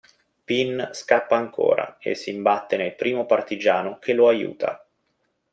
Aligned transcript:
Pin 0.43 0.89
scappa 0.93 1.35
ancora 1.35 1.99
e 1.99 2.15
si 2.15 2.31
imbatte 2.31 2.75
nel 2.75 2.95
primo 2.95 3.27
partigiano 3.27 3.99
che 3.99 4.13
lo 4.13 4.29
aiuta. 4.29 4.83